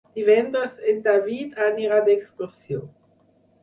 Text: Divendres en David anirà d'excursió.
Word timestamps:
Divendres 0.19 0.79
en 0.93 1.03
David 1.09 1.63
anirà 1.69 2.03
d'excursió. 2.11 2.85